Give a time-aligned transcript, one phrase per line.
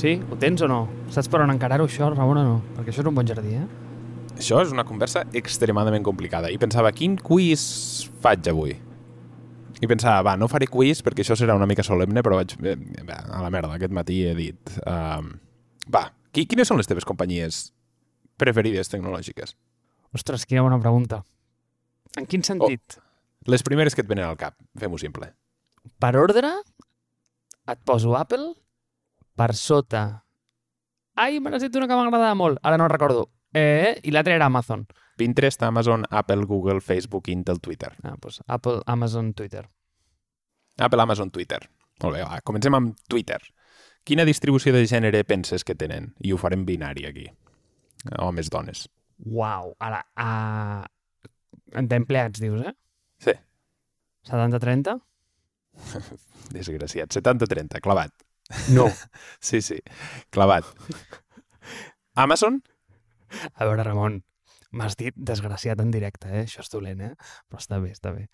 [0.00, 0.14] Sí?
[0.32, 0.86] Ho tens o no?
[1.12, 2.60] Saps per on encarar-ho això, Ramon, o no?
[2.78, 3.66] Perquè això és un bon jardí, eh?
[4.40, 6.48] Això és una conversa extremadament complicada.
[6.48, 7.62] I pensava, quin quiz
[8.24, 8.72] faig avui?
[9.80, 12.54] I pensava, va, no faré quiz perquè això serà una mica solemne, però vaig...
[12.64, 12.78] Eh,
[13.12, 14.72] a la merda, aquest matí he dit...
[14.88, 15.20] Uh,
[15.92, 17.66] va, qui, quines són les teves companyies
[18.40, 19.52] preferides tecnològiques?
[20.16, 21.20] Ostres, quina bona pregunta.
[22.16, 22.96] En quin sentit?
[22.96, 25.28] Oh, les primeres que et venen al cap, fem-ho simple.
[26.00, 26.56] Per ordre,
[27.68, 28.54] et poso Apple,
[29.40, 30.04] per sota...
[31.20, 33.24] Ai, me n'has dit una que m'agradava molt, ara no recordo.
[33.56, 34.84] Eh, I l'altra era Amazon.
[35.20, 37.94] Pinterest, Amazon, Apple, Google, Facebook, Intel, Twitter.
[38.04, 39.64] Ah, doncs Apple, Amazon, Twitter.
[40.78, 41.60] Apple, Amazon, Twitter.
[42.04, 43.40] Molt bé, va, comencem amb Twitter.
[44.04, 46.12] Quina distribució de gènere penses que tenen?
[46.24, 47.26] I ho farem binari aquí.
[48.20, 48.86] Homes, dones.
[49.24, 50.04] Uau, ara...
[50.16, 52.76] Uh, d'empleats, dius, eh?
[53.20, 53.36] Sí.
[54.30, 54.96] 70-30?
[56.56, 57.12] Desgraciat.
[57.20, 58.12] 70-30, clavat.
[58.74, 58.88] No.
[59.40, 59.78] sí, sí,
[60.30, 60.66] clavat.
[62.14, 62.62] Amazon?
[63.54, 64.20] A veure, Ramon,
[64.74, 66.44] m'has dit desgraciat en directe, eh?
[66.44, 67.14] Això és dolent, eh?
[67.48, 68.28] Però està bé, està bé.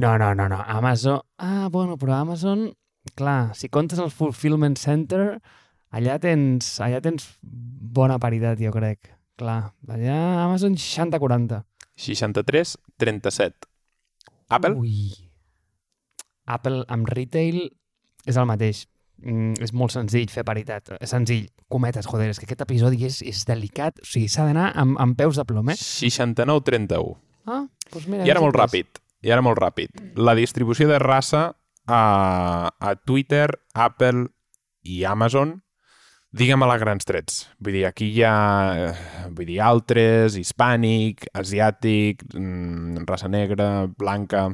[0.00, 0.60] No, no, no, no.
[0.66, 1.20] Amazon...
[1.38, 2.70] Ah, bueno, però Amazon...
[3.16, 5.38] Clar, si comptes el Fulfillment Center,
[5.96, 9.08] allà tens, allà tens bona paritat, jo crec.
[9.40, 11.62] Clar, allà Amazon 60-40.
[11.96, 13.68] 63-37.
[14.52, 14.76] Apple?
[14.76, 15.12] Ui.
[16.50, 17.62] Apple amb retail
[18.28, 18.84] és el mateix.
[19.20, 20.94] Mm, és molt senzill fer paritat.
[21.00, 21.46] És senzill.
[21.70, 24.00] Cometes, joder, és que aquest episodi és, és delicat.
[24.02, 25.78] O sigui, s'ha d'anar amb, amb peus de plom, eh?
[25.78, 27.14] 69-31.
[27.50, 28.26] Ah, doncs mira...
[28.26, 29.00] I ara molt ràpid.
[29.20, 29.96] I ara molt ràpid.
[30.16, 31.50] La distribució de raça
[31.86, 32.02] a,
[32.70, 34.28] a Twitter, Apple
[34.82, 35.58] i Amazon
[36.30, 37.44] digue'm a la grans trets.
[37.58, 38.34] Vull dir, aquí hi ha
[38.78, 38.90] eh,
[39.34, 44.48] vull dir, altres, hispànic, asiàtic, mm, raça negra, blanca...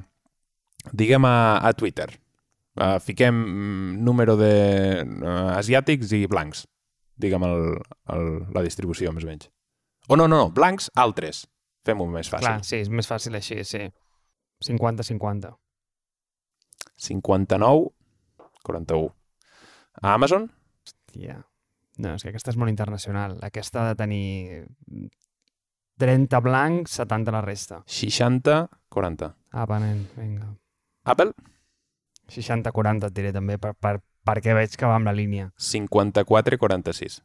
[0.87, 2.13] Digue'm a, a Twitter.
[2.77, 4.53] Uh, fiquem mm, número de
[5.03, 6.67] uh, asiàtics i blancs.
[7.17, 7.63] Digue'm el,
[8.13, 9.49] el, la distribució, més o menys.
[10.07, 11.47] O oh, no, no, no, blancs, altres.
[11.87, 12.45] Fem-ho més fàcil.
[12.45, 13.87] Clar, sí, és més fàcil així, sí.
[14.67, 15.55] 50-50.
[17.07, 17.89] 59,
[18.69, 19.09] 41.
[20.03, 20.51] A Amazon?
[20.85, 21.41] Hòstia.
[21.97, 23.39] No, és que aquesta és molt internacional.
[23.47, 24.67] Aquesta ha de tenir
[26.03, 27.81] 30 blancs, 70 la resta.
[27.89, 29.33] 60, 40.
[29.65, 30.51] Apa, nen, vinga.
[31.09, 31.33] Apple?
[32.33, 35.51] 60-40 et diré també, per, per, perquè veig que va amb la línia.
[35.63, 37.21] 54-46.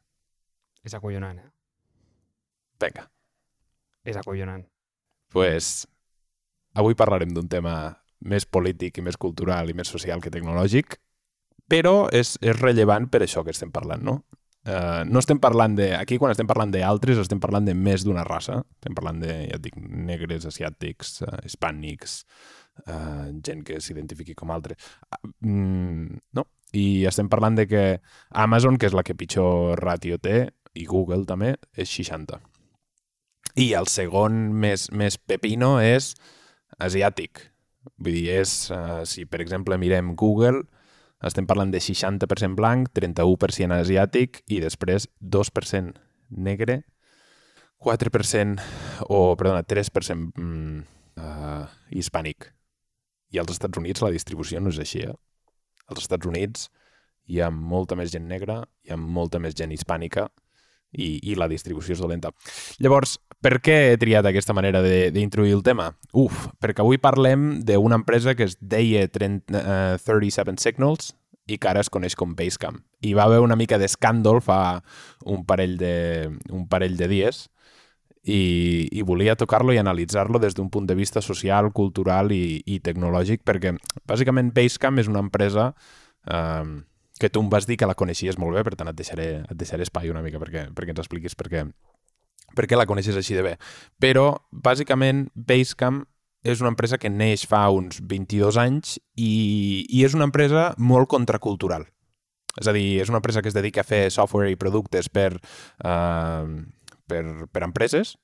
[0.86, 1.50] És acollonant, eh?
[2.82, 3.08] Vinga.
[4.04, 4.66] És acollonant.
[5.32, 5.88] pues,
[6.76, 7.76] avui parlarem d'un tema
[8.20, 10.98] més polític i més cultural i més social que tecnològic,
[11.72, 14.18] però és, és rellevant per això que estem parlant, no?
[14.62, 15.88] Uh, no estem parlant de...
[15.98, 18.60] Aquí, quan estem parlant d'altres, estem parlant de més d'una raça.
[18.78, 22.20] Estem parlant de, ja et dic, negres, asiàtics, uh, hispànics,
[22.88, 24.78] uh, gent que s'identifiqui com altre.
[25.09, 26.47] Uh, mm, no?
[26.78, 27.84] I estem parlant de que
[28.31, 32.40] Amazon, que és la que pitjor ràtio té, i Google també, és 60.
[33.59, 36.14] I el segon més, més pepino és
[36.80, 37.50] asiàtic.
[37.97, 40.64] Vull dir, és, uh, si per exemple mirem Google,
[41.25, 46.00] estem parlant de 60% blanc, 31% asiàtic i després 2%
[46.31, 46.81] negre,
[47.81, 48.62] 4%
[49.09, 50.81] o, perdona, 3% mm,
[51.18, 52.52] uh, hispànic.
[53.31, 55.16] I als Estats Units la distribució no és així, eh?
[55.92, 56.69] Als Estats Units
[57.31, 60.28] hi ha molta més gent negra, hi ha molta més gent hispànica
[60.92, 62.34] i, i la distribució és dolenta.
[62.84, 65.91] Llavors, per què he triat aquesta manera d'introduir el tema?
[66.14, 69.64] Uf, perquè avui parlem d'una empresa que es deia 30,
[69.96, 71.14] uh, 37 Signals
[71.47, 72.81] i que ara es coneix com Basecamp.
[73.02, 74.59] I va haver una mica d'escàndol fa
[75.25, 75.96] un parell de,
[76.52, 77.47] un parell de dies
[78.24, 82.80] i, i volia tocar-lo i analitzar-lo des d'un punt de vista social, cultural i, i
[82.80, 83.74] tecnològic perquè
[84.08, 85.72] bàsicament Basecamp és una empresa
[86.30, 86.82] eh,
[87.22, 89.58] que tu em vas dir que la coneixies molt bé, per tant et deixaré, et
[89.58, 91.66] deixaré espai una mica perquè, perquè ens expliquis per què,
[92.58, 93.56] per què la coneixes així de bé.
[94.02, 96.02] Però, bàsicament, Basecamp
[96.42, 101.12] és una empresa que neix fa uns 22 anys i, i és una empresa molt
[101.14, 101.85] contracultural.
[102.58, 105.35] És a dir, és una empresa que es dedica a fer software i productes per,
[105.85, 106.50] uh,
[107.11, 108.16] per, per empreses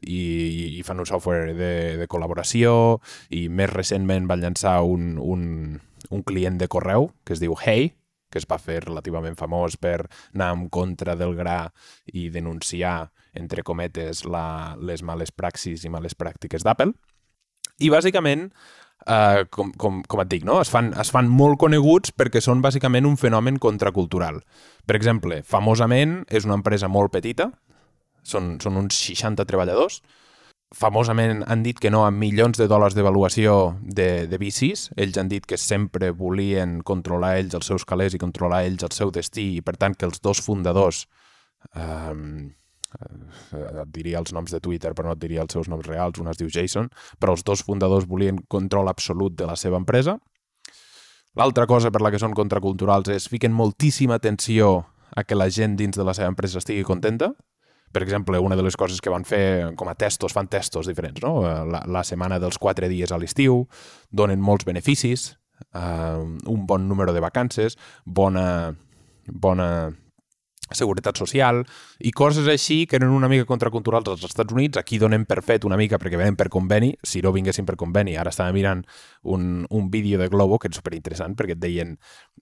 [0.00, 3.00] i, i fan un software de, de col·laboració
[3.30, 7.92] i més recentment van llançar un, un, un client de correu que es diu Hey,
[8.32, 11.66] que es va fer relativament famós per anar en contra del gra
[12.12, 16.94] i denunciar, entre cometes, la, les males praxis i males pràctiques d'Apple.
[17.84, 18.48] I bàsicament,
[19.04, 20.62] eh, com, com, com et dic, no?
[20.64, 24.40] es, fan, es fan molt coneguts perquè són bàsicament un fenomen contracultural.
[24.88, 27.50] Per exemple, famosament és una empresa molt petita,
[28.22, 30.00] són, són uns 60 treballadors,
[30.72, 34.88] famosament han dit que no a milions de dòlars d'avaluació de, de bicis.
[34.96, 38.96] Ells han dit que sempre volien controlar ells els seus calés i controlar ells el
[38.96, 41.04] seu destí i, per tant, que els dos fundadors
[41.76, 42.16] eh,
[43.82, 46.32] et diria els noms de Twitter, però no et diria els seus noms reals, un
[46.32, 46.88] es diu Jason,
[47.20, 50.18] però els dos fundadors volien control absolut de la seva empresa.
[51.36, 54.82] L'altra cosa per la que són contraculturals és fiquen moltíssima atenció
[55.16, 57.32] a que la gent dins de la seva empresa estigui contenta.
[57.92, 61.20] Per exemple, una de les coses que van fer com a testos, fan testos diferents,
[61.24, 61.42] no?
[61.68, 63.66] La, la setmana dels quatre dies a l'estiu,
[64.10, 65.32] donen molts beneficis,
[65.74, 68.72] eh, un bon número de vacances, bona,
[69.28, 69.68] bona
[70.78, 71.62] seguretat social
[72.00, 74.80] i coses així que eren una mica contraculturals als Estats Units.
[74.80, 78.16] Aquí donem per fet una mica perquè venen per conveni, si no vinguessin per conveni.
[78.16, 78.84] Ara estava mirant
[79.22, 81.94] un, un vídeo de Globo que és superinteressant perquè et deien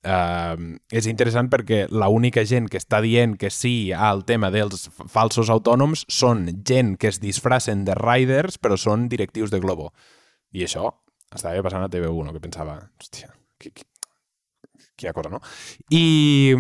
[0.07, 0.57] uh,
[0.91, 5.51] és interessant perquè la única gent que està dient que sí al tema dels falsos
[5.51, 9.91] autònoms són gent que es disfracen de riders però són directius de Globo.
[10.53, 10.91] I això
[11.35, 13.31] estava passant a TV1, que pensava, hòstia,
[15.01, 15.41] quina cosa, no?
[15.97, 16.55] I,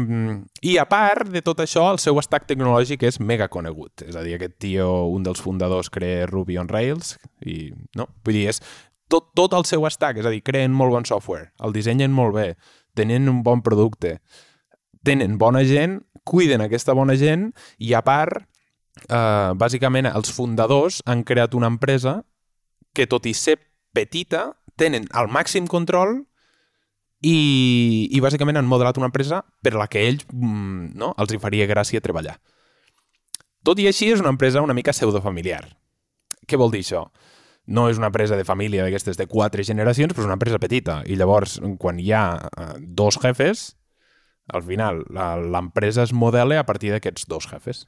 [0.66, 4.06] I a part de tot això, el seu stack tecnològic és mega conegut.
[4.08, 8.08] És a dir, aquest tio, un dels fundadors, crea Ruby on Rails i, no?
[8.24, 8.62] Vull dir, és
[9.10, 12.36] tot, tot el seu stack, és a dir, creen molt bon software, el dissenyen molt
[12.36, 12.46] bé,
[12.98, 14.18] tenen un bon producte,
[15.06, 18.44] tenen bona gent, cuiden aquesta bona gent i a part,
[19.08, 22.20] eh, bàsicament, els fundadors han creat una empresa
[22.94, 23.58] que, tot i ser
[23.94, 26.22] petita, tenen al màxim control
[27.20, 31.40] i, i bàsicament han modelat una empresa per la que ells mm, no, els hi
[31.42, 32.38] faria gràcia treballar.
[33.64, 35.66] Tot i així és una empresa una mica pseudofamiliar.
[36.48, 37.04] Què vol dir això?
[37.68, 41.02] No és una empresa de família d'aquestes de quatre generacions, però és una empresa petita.
[41.04, 43.74] I llavors, quan hi ha eh, dos jefes,
[44.50, 47.84] al final l'empresa es modela a partir d'aquests dos jefes.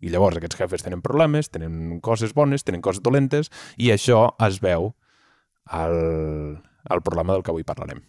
[0.00, 4.58] I llavors aquests jefes tenen problemes, tenen coses bones, tenen coses dolentes, i això es
[4.64, 4.94] veu
[5.68, 5.98] al,
[6.88, 8.00] al programa del que avui parlarem.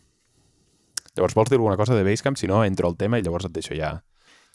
[1.17, 2.37] Llavors, vols dir alguna cosa de Basecamp?
[2.39, 3.97] Si no, entro al tema i llavors et deixo ja.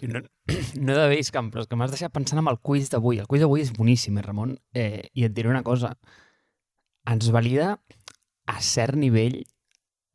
[0.01, 3.21] No, no de Basecamp, però és que m'has deixat pensant en el quiz d'avui.
[3.21, 4.57] El quiz d'avui és boníssim, eh, Ramon?
[4.73, 5.93] Eh, I et diré una cosa.
[7.13, 7.75] Ens valida
[8.49, 9.43] a cert nivell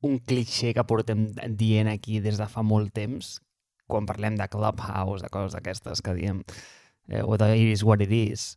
[0.08, 1.28] un cliché que portem
[1.58, 3.36] dient aquí des de fa molt temps,
[3.86, 6.42] quan parlem de Clubhouse, de coses d'aquestes que diem,
[7.08, 8.56] eh, o de It is what it is,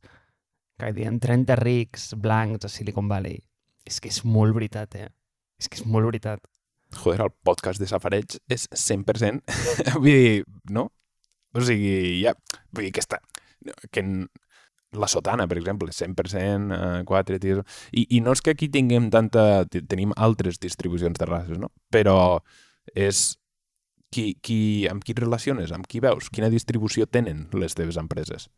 [0.81, 3.43] que diem 30 rics blancs a Silicon Valley.
[3.85, 5.11] És que és molt veritat, eh?
[5.61, 6.41] És que és molt veritat
[6.99, 9.43] joder, el podcast de Safareig és 100%,
[10.03, 10.89] vull dir, no?
[11.55, 12.35] O sigui, ja,
[12.75, 13.21] vull dir que està,
[13.95, 14.03] que
[14.95, 17.79] la sotana, per exemple, 100%, eh, 4 tirs...
[17.93, 19.65] I, I no és que aquí tinguem tanta...
[19.67, 21.71] Tenim altres distribucions de races, no?
[21.91, 22.17] Però
[22.95, 23.25] és
[24.15, 28.49] qui, qui, amb qui relaciones, amb qui veus, quina distribució tenen les teves empreses.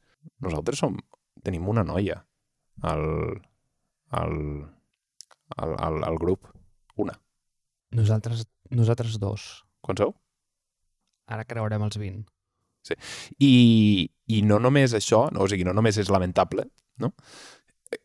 [0.45, 0.99] Nosaltres som,
[1.47, 2.21] tenim una noia
[2.85, 3.07] al,
[4.11, 4.37] al,
[5.57, 6.51] al, al, al grup,
[7.01, 7.17] una.
[7.97, 9.49] Nosaltres, nosaltres dos.
[9.85, 10.15] Quants sou?
[11.33, 12.25] Ara creurem els 20.
[12.87, 12.95] Sí.
[13.43, 13.53] I,
[14.31, 16.69] I no només això, no, o sigui, no només és lamentable,
[17.03, 17.15] no?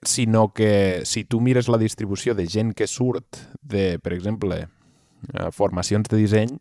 [0.04, 4.68] sinó que si tu mires la distribució de gent que surt de, per exemple,
[5.34, 6.54] eh, formacions de disseny,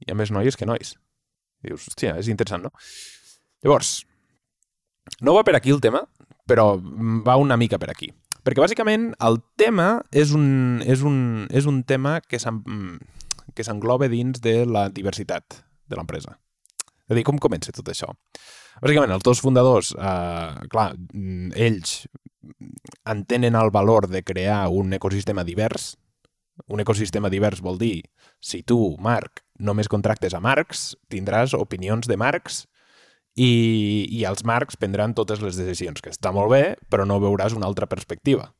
[0.00, 0.94] hi ha més noies que nois.
[1.64, 2.72] I dius, hòstia, és interessant, no?
[3.64, 4.02] Llavors,
[5.20, 6.02] no va per aquí el tema,
[6.48, 6.74] però
[7.24, 8.10] va una mica per aquí.
[8.44, 14.66] Perquè bàsicament el tema és un, és un, és un tema que s'engloba dins de
[14.68, 16.36] la diversitat de l'empresa.
[17.08, 18.10] És a dir, com comença tot això?
[18.82, 20.90] Bàsicament, els dos fundadors, eh, clar,
[21.56, 22.04] ells
[23.08, 25.94] entenen el valor de crear un ecosistema divers.
[26.68, 28.04] Un ecosistema divers vol dir,
[28.40, 32.64] si tu, Marc, només contractes a Marcs, tindràs opinions de Marcs
[33.34, 33.52] i,
[34.14, 37.66] i els marcs prendran totes les decisions, que està molt bé, però no veuràs una
[37.66, 38.50] altra perspectiva.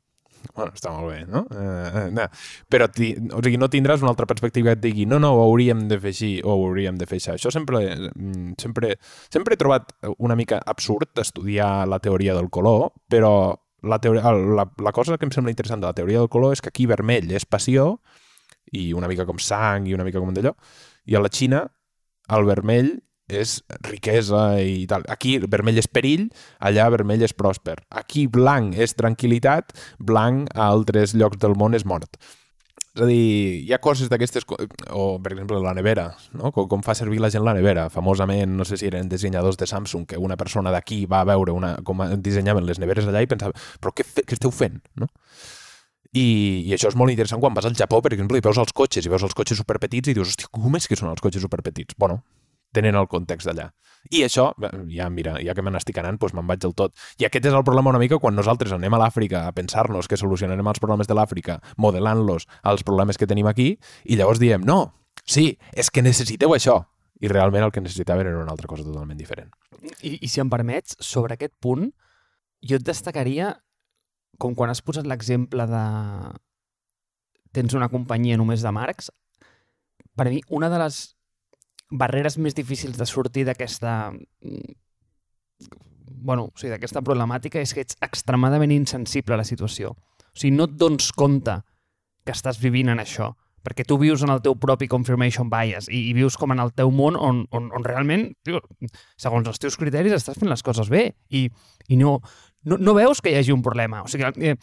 [0.53, 1.45] Bueno, està molt bé, no?
[1.51, 2.27] Eh, eh, no.
[2.71, 5.45] Però ti, o sigui, no tindràs una altra perspectiva que et digui no, no, ho
[5.47, 7.37] hauríem de fer així o ho hauríem de fer això.
[7.39, 8.95] Això sempre, mm, sempre,
[9.33, 13.33] sempre he trobat una mica absurd estudiar la teoria del color, però
[13.85, 16.63] la, teoria, la, la cosa que em sembla interessant de la teoria del color és
[16.65, 17.99] que aquí vermell és passió
[18.73, 20.55] i una mica com sang i una mica com d'allò,
[21.09, 21.65] i a la Xina
[22.33, 22.95] el vermell
[23.29, 25.05] és riquesa i tal.
[25.09, 26.29] Aquí vermell és perill,
[26.61, 27.79] allà vermell és pròsper.
[27.91, 32.19] Aquí blanc és tranquil·litat, blanc a altres llocs del món és mort.
[32.95, 34.45] És a dir, hi ha coses d'aquestes,
[34.95, 36.53] o per exemple la nevera, no?
[36.55, 37.89] com, com fa servir la gent la nevera.
[37.91, 41.75] Famosament, no sé si eren dissenyadors de Samsung, que una persona d'aquí va veure una,
[41.83, 44.79] com dissenyaven les neveres allà i pensava, però què, fe, què esteu fent?
[45.01, 45.11] No?
[46.15, 46.23] I,
[46.69, 49.09] I això és molt interessant quan vas al Japó, per exemple, i veus els cotxes,
[49.09, 51.99] i veus els cotxes superpetits i dius, hòstia, com és que són els cotxes superpetits?
[51.99, 52.21] Bueno,
[52.75, 53.71] tenen el context d'allà.
[54.13, 54.51] I això,
[54.93, 56.93] ja mira, ja que me n'estic anant, doncs me'n vaig del tot.
[57.21, 60.19] I aquest és el problema una mica quan nosaltres anem a l'Àfrica a pensar-nos que
[60.21, 63.71] solucionarem els problemes de l'Àfrica modelant-los als problemes que tenim aquí
[64.05, 64.93] i llavors diem, no,
[65.25, 66.83] sí, és que necessiteu això.
[67.23, 69.55] I realment el que necessitaven era una altra cosa totalment diferent.
[70.03, 71.89] I, i si em permets, sobre aquest punt,
[72.61, 73.55] jo et destacaria,
[74.37, 75.85] com quan has posat l'exemple de
[77.55, 79.13] tens una companyia només de marcs,
[80.19, 81.15] per mi una de les
[81.95, 83.95] barreres més difícils de sortir d'aquesta
[86.25, 89.93] bueno, o sigui, d'aquesta problemàtica és que ets extremadament insensible a la situació.
[89.95, 91.61] O sigui, no et dones compte
[92.25, 93.35] que estàs vivint en això,
[93.65, 96.73] perquè tu vius en el teu propi confirmation bias i, i vius com en el
[96.77, 98.61] teu món on, on, on realment, tio,
[99.21, 101.47] segons els teus criteris, estàs fent les coses bé i,
[101.89, 102.19] i no,
[102.69, 104.03] no, no veus que hi hagi un problema.
[104.05, 104.57] O sigui, eh,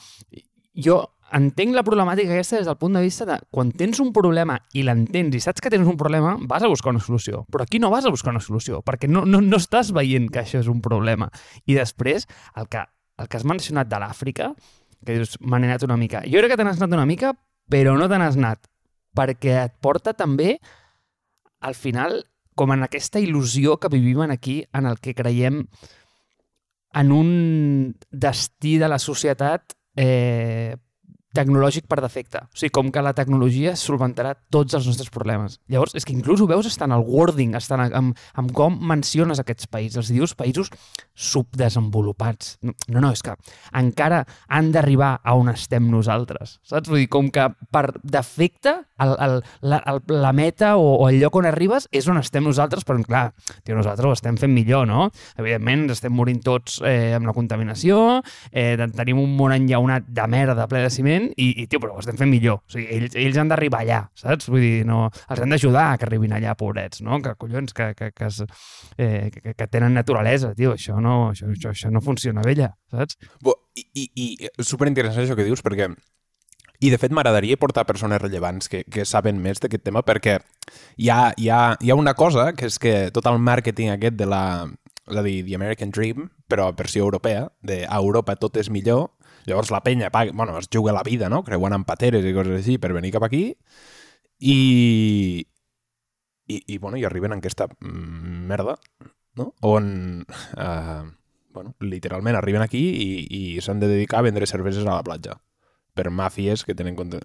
[0.76, 1.02] jo
[1.32, 4.84] entenc la problemàtica aquesta des del punt de vista de quan tens un problema i
[4.84, 7.46] l'entens i saps que tens un problema, vas a buscar una solució.
[7.52, 10.44] Però aquí no vas a buscar una solució, perquè no, no, no estàs veient que
[10.44, 11.30] això és un problema.
[11.66, 12.28] I després,
[12.60, 12.84] el que,
[13.18, 14.52] el que has mencionat de l'Àfrica,
[15.06, 16.26] que dius, m'han anat una mica.
[16.28, 17.34] Jo crec que te n'has anat una mica,
[17.72, 18.68] però no te n'has anat,
[19.18, 20.58] perquè et porta també,
[21.62, 22.22] al final,
[22.60, 25.64] com en aquesta il·lusió que vivim aquí, en el que creiem
[26.94, 27.30] en un
[28.12, 30.78] destí de la societat eh,
[31.36, 32.44] tecnològic per defecte.
[32.46, 35.60] O sigui, com que la tecnologia solventarà tots els nostres problemes.
[35.72, 39.70] Llavors, és que inclús ho veus estan al wording, estan amb, amb com menciones aquests
[39.72, 40.02] països.
[40.04, 40.72] Els dius països
[41.16, 42.58] subdesenvolupats.
[42.64, 43.36] No, no, és que
[43.78, 46.60] encara han d'arribar a on estem nosaltres.
[46.68, 46.90] Saps?
[46.92, 51.20] Vull dir, com que per defecte el, el, la, el, la meta o, o el
[51.22, 53.24] lloc on arribes és on estem nosaltres, però clar,
[53.66, 55.08] tio, nosaltres ho estem fent millor, no?
[55.42, 58.22] Evidentment, estem morint tots eh, amb la contaminació,
[58.52, 61.96] eh, tenim un món enllaunat de merda ple de ciment, fent i, i tio, però
[61.96, 62.62] ho estem fent millor.
[62.66, 64.50] O sigui, ells, ells han d'arribar allà, saps?
[64.52, 67.20] Vull dir, no, els hem d'ajudar que arribin allà, pobrets, no?
[67.24, 68.42] Que collons, que, que, que, es,
[68.98, 73.20] eh, que, que tenen naturalesa, tio, això no, això, això, això no funciona allà, saps?
[73.44, 75.92] Bo, I, i, i superinteressant això que dius, perquè
[76.82, 80.40] i, de fet, m'agradaria portar persones rellevants que, que saben més d'aquest tema perquè
[80.98, 84.18] hi ha, hi, ha, hi ha una cosa, que és que tot el màrqueting aquest
[84.18, 84.66] de la,
[85.06, 89.12] és a dir, The American Dream, però versió europea, de a Europa tot és millor,
[89.46, 91.44] Llavors la penya paga, bueno, es juga la vida, no?
[91.44, 93.44] Creuen en pateres i coses així per venir cap aquí
[94.40, 95.46] i,
[96.48, 98.78] i, i, bueno, i arriben en aquesta merda,
[99.40, 99.54] no?
[99.62, 100.26] On,
[100.58, 101.04] eh,
[101.54, 105.40] bueno, literalment arriben aquí i, i s'han de dedicar a vendre cerveses a la platja
[105.94, 107.22] per màfies que tenen compte...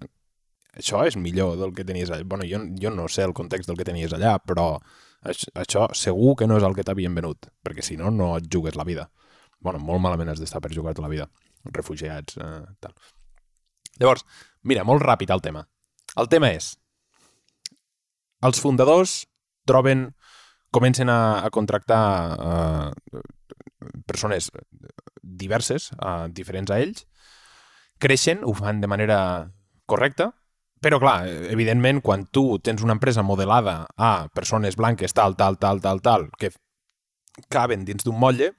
[0.77, 2.21] Això és millor del que tenies allà.
[2.29, 4.75] Bueno, jo, jo no sé el context del que tenies allà, però
[5.25, 8.77] això segur que no és el que t'havien venut, perquè si no, no et jugues
[8.77, 9.07] la vida.
[9.57, 11.25] Bueno, molt malament has d'estar per jugar-te la vida
[11.73, 12.93] refugiats, eh, tal.
[13.97, 14.25] Llavors,
[14.63, 15.63] mira, molt ràpid el tema.
[16.17, 16.75] El tema és,
[18.45, 19.19] els fundadors
[19.67, 20.11] troben,
[20.71, 22.01] comencen a, a contractar
[22.37, 23.21] eh,
[24.07, 24.51] persones
[25.21, 27.05] diverses, eh, diferents a ells,
[28.01, 29.19] creixen, ho fan de manera
[29.89, 30.31] correcta,
[30.81, 35.81] però, clar, evidentment, quan tu tens una empresa modelada a persones blanques, tal, tal, tal,
[35.81, 36.51] tal, tal, que
[37.49, 38.51] caben dins d'un motlle,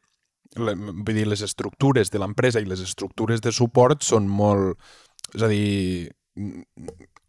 [0.57, 4.79] vull dir, les estructures de l'empresa i les estructures de suport són molt...
[5.35, 6.09] És a dir,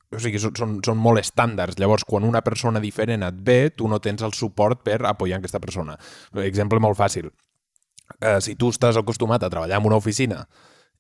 [0.09, 1.77] o sigui, són, són molt estàndards.
[1.81, 5.61] Llavors, quan una persona diferent et ve, tu no tens el suport per apoyar aquesta
[5.61, 5.97] persona.
[6.45, 7.29] Exemple molt fàcil.
[8.19, 10.45] Eh, si tu estàs acostumat a treballar en una oficina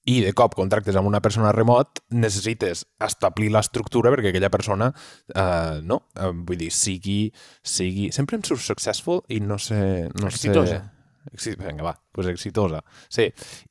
[0.09, 4.91] i de cop contractes amb una persona remot, necessites establir l'estructura perquè aquella persona,
[5.33, 7.19] eh, no, eh, vull dir, sigui,
[7.63, 8.11] sigui...
[8.15, 9.81] Sempre em surt successful i no sé...
[10.21, 10.77] No Exitosa.
[10.77, 10.98] Sé
[11.29, 12.79] Vinga, va, doncs exitosa.
[13.11, 13.27] Sí.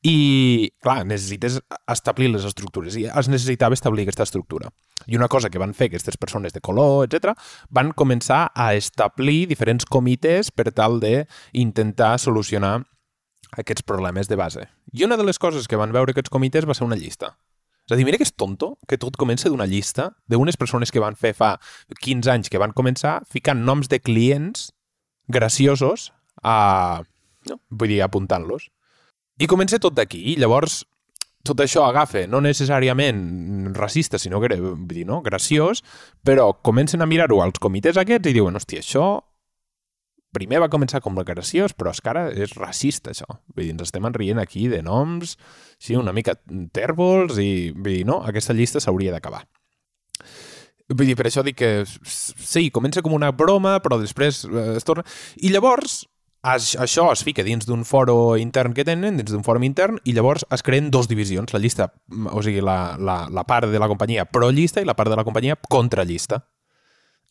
[0.07, 1.59] I, clar, necessites
[1.91, 4.71] establir les estructures i es necessitava establir aquesta estructura.
[5.07, 7.35] I una cosa que van fer aquestes persones de color, etc,
[7.71, 12.83] van començar a establir diferents comitès per tal de intentar solucionar
[13.57, 14.69] aquests problemes de base.
[14.93, 17.35] I una de les coses que van veure aquests comitès va ser una llista.
[17.89, 21.01] És a dir, mira que és tonto que tot comença d'una llista d'unes persones que
[21.01, 21.55] van fer fa
[22.05, 24.69] 15 anys que van començar ficant noms de clients
[25.33, 26.11] graciosos
[26.45, 27.01] a,
[27.53, 27.61] no?
[27.71, 28.69] vull dir, apuntant-los.
[29.39, 30.83] I comença tot d'aquí, i llavors
[31.47, 35.23] tot això agafa, no necessàriament racista, sinó que, vull dir, no?
[35.25, 35.83] graciós,
[36.25, 39.09] però comencen a mirar-ho als comitès aquests i diuen, hòstia, això
[40.35, 43.27] primer va començar com graciós, però és que ara és racista, això.
[43.55, 45.37] Vull dir, ens estem enrient aquí de noms,
[45.81, 46.37] sí, una mica
[46.75, 49.47] tèrbols, i vull dir, no, aquesta llista s'hauria d'acabar.
[50.89, 54.87] Vull dir, per això dic que sí, comença com una broma, però després eh, es
[54.89, 55.05] torna...
[55.45, 56.03] I llavors,
[56.57, 60.47] això es fica dins d'un foro intern que tenen, dins d'un fòrum intern, i llavors
[60.55, 61.91] es creen dos divisions, la llista,
[62.33, 65.27] o sigui, la, la, la part de la companyia pro-llista i la part de la
[65.27, 66.43] companyia contra-llista.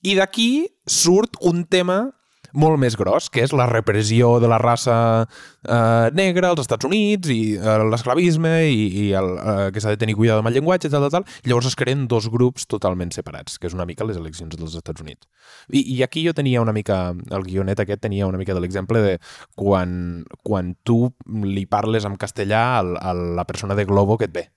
[0.03, 2.16] I d'aquí surt un tema
[2.57, 7.29] molt més gros, que és la repressió de la raça eh, negra als Estats Units
[7.33, 10.89] i eh, l'esclavisme i, i el, eh, que s'ha de tenir cuidado amb el llenguatge,
[10.89, 11.39] tal, tal, tal.
[11.47, 15.05] Llavors es creen dos grups totalment separats, que és una mica les eleccions dels Estats
[15.05, 15.29] Units.
[15.69, 19.03] I, i aquí jo tenia una mica, el guionet aquest tenia una mica de l'exemple
[19.03, 19.15] de
[19.55, 21.13] quan, quan tu
[21.45, 24.47] li parles en castellà a, la persona de Globo que et ve.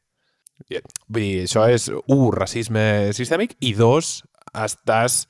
[1.08, 2.82] Vull dir, això és, un, racisme
[3.16, 4.20] sistèmic, i dos,
[4.56, 5.24] estàs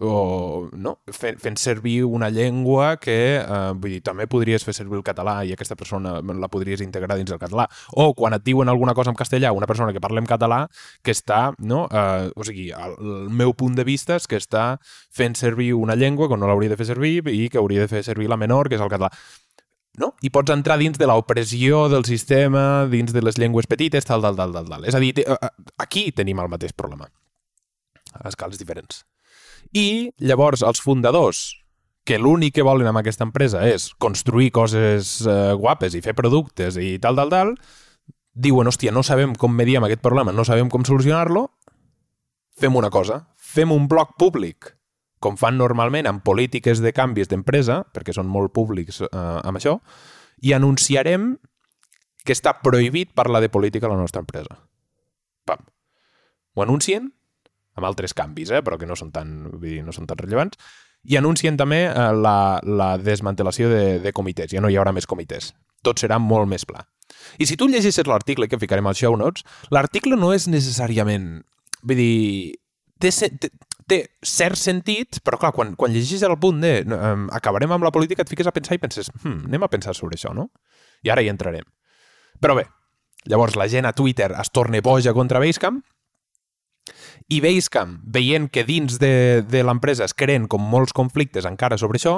[0.00, 0.98] o no?
[1.12, 5.36] fent, fent servir una llengua que eh, vull dir, també podries fer servir el català
[5.46, 7.68] i aquesta persona la podries integrar dins el català.
[7.92, 10.64] O quan et diuen alguna cosa en castellà, una persona que parla en català
[11.02, 11.86] que està, no?
[11.90, 14.80] Eh, o sigui, el, el meu punt de vista és que està
[15.14, 18.02] fent servir una llengua que no l'hauria de fer servir i que hauria de fer
[18.02, 19.12] servir la menor, que és el català
[20.00, 20.10] no?
[20.26, 24.34] I pots entrar dins de l'opressió del sistema, dins de les llengües petites, tal, tal,
[24.34, 24.86] tal, tal, tal.
[24.90, 25.14] És a dir,
[25.78, 27.06] aquí tenim el mateix problema,
[28.14, 29.04] a escales diferents.
[29.74, 31.48] I llavors els fundadors,
[32.04, 36.76] que l'únic que volen amb aquesta empresa és construir coses eh, guapes i fer productes
[36.78, 37.54] i tal, tal, tal,
[38.34, 41.48] diuen, hòstia, no sabem com mediem aquest problema, no sabem com solucionar-lo,
[42.60, 44.74] fem una cosa, fem un blog públic,
[45.18, 49.78] com fan normalment amb polítiques de canvis d'empresa, perquè són molt públics eh, amb això,
[50.44, 51.32] i anunciarem
[52.24, 54.60] que està prohibit parlar de política a la nostra empresa.
[55.48, 55.64] Pam.
[56.54, 57.10] Ho anuncien
[57.74, 60.58] amb altres canvis, eh, però que no són tan, vull dir, no són tan rellevants,
[61.04, 64.52] i anuncien també eh, la, la desmantelació de, de comitès.
[64.54, 65.52] Ja no hi haurà més comitès.
[65.84, 66.84] Tot serà molt més pla.
[67.38, 71.42] I si tu llegeixes l'article que ficarem al show notes, l'article no és necessàriament...
[71.84, 72.54] Vull dir,
[73.02, 73.50] té, té,
[73.90, 77.92] té cert sentit, però clar, quan, quan llegeixes el punt de um, acabarem amb la
[77.92, 80.48] política, et fiques a pensar i penses, hm, anem a pensar sobre això, no?
[81.04, 81.66] I ara hi entrarem.
[82.40, 82.64] Però bé,
[83.28, 85.82] llavors la gent a Twitter es torna boja contra Basecamp
[87.28, 91.96] i Basecamp, veient que dins de, de l'empresa es creen com molts conflictes encara sobre
[92.00, 92.14] això,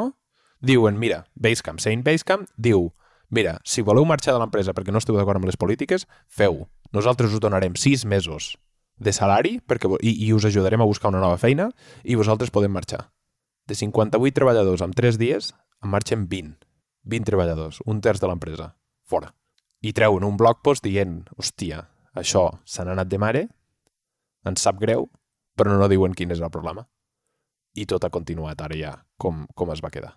[0.59, 2.91] diuen, mira, Basecamp, Saint Basecamp, diu,
[3.31, 6.65] mira, si voleu marxar de l'empresa perquè no esteu d'acord amb les polítiques, feu.
[6.93, 8.57] Nosaltres us donarem sis mesos
[8.99, 11.69] de salari perquè, i, i us ajudarem a buscar una nova feina
[12.03, 13.11] i vosaltres podem marxar.
[13.67, 15.53] De 58 treballadors en 3 dies,
[15.83, 16.57] en marxen 20.
[17.07, 18.73] 20 treballadors, un terç de l'empresa.
[19.07, 19.35] Fora.
[19.83, 21.85] I treuen un blog post dient, hòstia,
[22.17, 23.43] això se n'ha anat de mare,
[24.47, 25.09] ens sap greu,
[25.57, 26.87] però no diuen quin és el problema.
[27.77, 30.15] I tot ha continuat ara ja com, com es va quedar.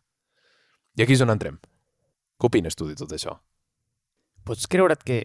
[0.95, 1.59] I aquí és on entrem.
[2.39, 3.35] Què opines tu de tot això?
[4.47, 5.19] Pots creure't que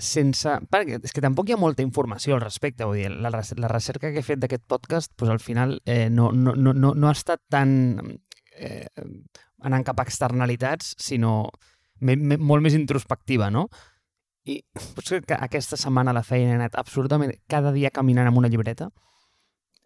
[0.00, 0.52] sense...
[0.70, 2.86] Perquè és que tampoc hi ha molta informació al respecte.
[2.86, 6.30] Vull dir, la, la recerca que he fet d'aquest podcast, doncs al final eh, no,
[6.32, 7.74] no, no, no, ha estat tan
[8.56, 8.86] eh,
[9.66, 11.50] anant cap a externalitats, sinó
[12.00, 13.68] me, me, molt més introspectiva, no?
[14.48, 14.62] I
[14.96, 18.88] potser que aquesta setmana la feina he anat absolutament cada dia caminant amb una llibreta,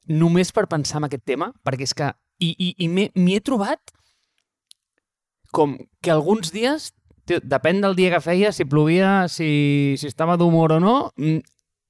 [0.09, 2.12] només per pensar en aquest tema, perquè és que...
[2.43, 3.93] I, i, i m'hi he trobat
[5.55, 6.90] com que alguns dies,
[7.31, 10.95] tio, depèn del dia que feia, si plovia, si, si estava d'humor o no,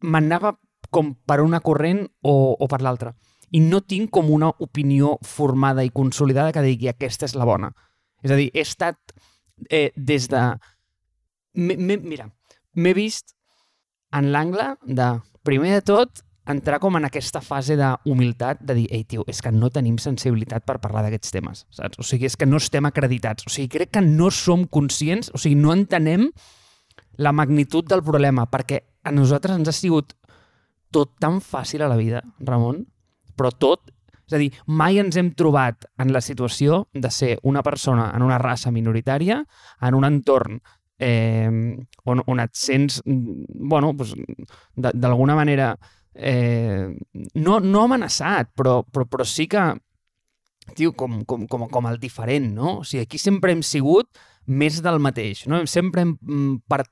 [0.04, 0.52] m'anava
[0.92, 3.14] com per una corrent o, o per l'altra.
[3.56, 7.72] I no tinc com una opinió formada i consolidada que digui aquesta és la bona.
[8.22, 9.16] És a dir, he estat
[9.70, 10.44] eh, des de...
[11.54, 12.28] M mira,
[12.74, 13.34] m'he vist
[14.14, 15.08] en l'angle de,
[15.46, 19.52] primer de tot, entrar com en aquesta fase d'humilitat de dir, ei, tio, és que
[19.52, 22.00] no tenim sensibilitat per parlar d'aquests temes, saps?
[22.00, 23.46] O sigui, és que no estem acreditats.
[23.48, 26.28] O sigui, crec que no som conscients, o sigui, no entenem
[27.16, 30.14] la magnitud del problema, perquè a nosaltres ens ha sigut
[30.94, 32.84] tot tan fàcil a la vida, Ramon,
[33.34, 33.90] però tot,
[34.24, 38.22] és a dir, mai ens hem trobat en la situació de ser una persona en
[38.24, 39.42] una raça minoritària,
[39.80, 40.60] en un entorn
[40.98, 41.50] eh,
[42.04, 44.14] on, on et sents, bueno, pues,
[44.76, 45.74] d'alguna manera
[46.14, 46.88] eh,
[47.34, 49.64] no, no amenaçat, però, però, però sí que,
[50.74, 52.78] tio, com, com, com, com el diferent, no?
[52.80, 54.10] O sigui, aquí sempre hem sigut
[54.46, 55.64] més del mateix, no?
[55.70, 56.84] Sempre hem mm, per,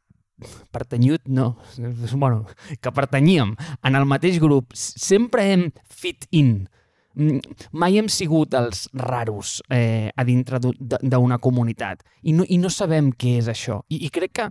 [0.75, 1.55] pertanyut, no,
[2.17, 2.45] bueno,
[2.81, 6.82] que pertanyíem en el mateix grup, sempre hem fit in, Mm,
[7.15, 13.13] mai hem sigut els raros eh, a dintre d'una comunitat i no, i no sabem
[13.13, 13.83] què és això.
[13.93, 14.49] I, i crec que,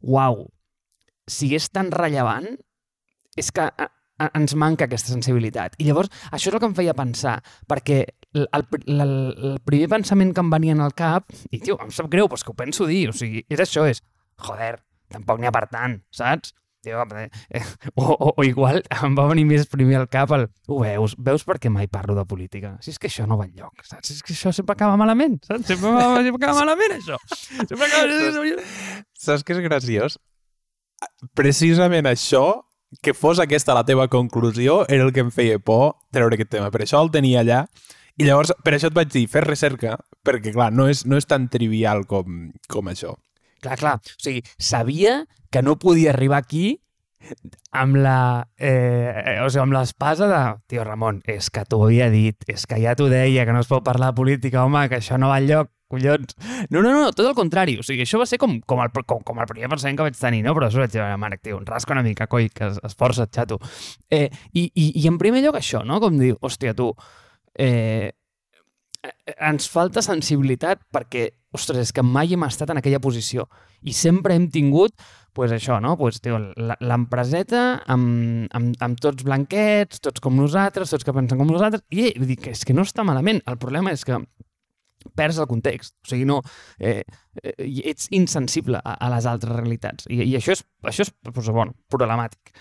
[0.00, 0.46] uau,
[1.28, 2.48] si és tan rellevant,
[3.36, 5.76] és que a, a, ens manca aquesta sensibilitat.
[5.78, 7.38] I llavors, això és el que em feia pensar,
[7.70, 8.00] perquè
[8.34, 9.14] el, el, el,
[9.50, 12.46] el primer pensament que em venia al cap, i tio, em sap greu, però és
[12.46, 14.02] que ho penso dir, o sigui, és això, és,
[14.44, 14.76] joder,
[15.12, 16.54] tampoc n'hi ha per tant, saps?
[16.84, 17.00] Tio,
[17.48, 17.62] eh,
[17.94, 20.46] o, o, o igual em va venir més primer al cap el...
[20.68, 21.14] Ho veus?
[21.16, 22.74] Veus per què mai parlo de política?
[22.84, 24.10] Si és que això no va enlloc, saps?
[24.10, 25.64] Si és que això sempre acaba malament, saps?
[25.72, 25.94] Sempre,
[26.28, 27.18] sempre acaba malament, això.
[27.32, 28.60] Sempre acaba...
[29.24, 30.20] Saps què és graciós?
[31.36, 32.44] Precisament això,
[33.02, 36.70] que fos aquesta la teva conclusió, era el que em feia por treure aquest tema.
[36.74, 37.64] Per això el tenia allà
[38.14, 41.26] I llavors, per això et vaig dir, fer recerca, perquè, clar, no és, no és
[41.26, 43.16] tan trivial com, com això.
[43.64, 43.98] Clar, clar.
[43.98, 46.80] O sigui, sabia que no podia arribar aquí
[47.72, 48.18] amb la...
[48.58, 50.40] Eh, o sigui, amb l'espasa de...
[50.68, 53.70] Tio, Ramon, és que t'ho havia dit, és que ja t'ho deia, que no es
[53.70, 56.34] pot parlar de política, home, que això no va enlloc, collons.
[56.70, 57.78] No, no, no, tot el contrari.
[57.80, 60.18] O sigui, això va ser com, com, el, com, com el primer pensament que vaig
[60.18, 60.54] tenir, no?
[60.56, 63.60] Però això vaig dir, Marc, tio, rasca una mica, coi, que es, esforça't, xato.
[64.10, 66.00] Eh, i, i, I en primer lloc això, no?
[66.04, 66.90] Com dir, hòstia, tu,
[67.56, 68.12] eh,
[69.38, 73.46] ens falta sensibilitat perquè, ostres, és que mai hem estat en aquella posició
[73.82, 74.94] i sempre hem tingut
[75.34, 75.96] pues això, no?
[75.98, 81.82] Pues, l'empreseta amb, amb, amb tots blanquets, tots com nosaltres, tots que pensen com nosaltres,
[81.90, 83.42] i vull dir que és que no està malament.
[83.50, 84.20] El problema és que
[85.18, 85.96] perds el context.
[86.04, 86.40] O sigui, no,
[86.78, 87.02] eh,
[87.42, 87.54] eh,
[87.90, 90.08] ets insensible a, a les altres realitats.
[90.08, 92.54] I, i això és, això és pues, bueno, problemàtic.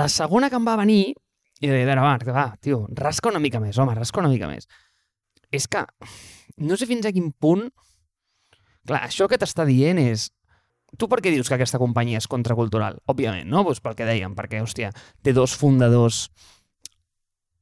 [0.00, 1.02] La segona que em va venir,
[1.60, 4.68] i de va, va, tio, rasca una mica més, home, rasca una mica més.
[5.52, 5.84] És que
[6.64, 7.68] no sé fins a quin punt...
[8.88, 10.30] Clar, això que t'està dient és
[10.96, 12.94] Tu per què dius que aquesta companyia és contracultural?
[13.12, 13.60] Òbviament, no?
[13.66, 14.88] Pues pel que dèiem, perquè, hòstia,
[15.20, 16.22] té dos fundadors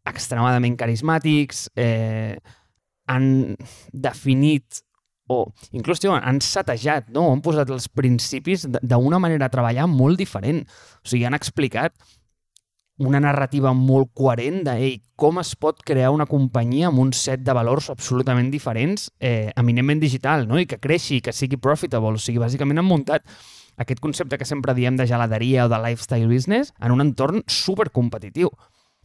[0.07, 2.37] extremadament carismàtics, eh,
[3.11, 3.57] han
[3.91, 4.85] definit
[5.27, 5.41] o
[5.75, 7.25] inclús tio, han satejat, no?
[7.33, 10.62] han posat els principis d'una manera de treballar molt diferent.
[11.03, 11.97] O sigui, han explicat
[12.99, 17.43] una narrativa molt coherent de ei, com es pot crear una companyia amb un set
[17.45, 20.59] de valors absolutament diferents, eh, eminentment digital, no?
[20.59, 22.17] i que creixi, que sigui profitable.
[22.17, 23.27] O sigui, bàsicament han muntat
[23.77, 28.51] aquest concepte que sempre diem de geladeria o de lifestyle business en un entorn supercompetitiu,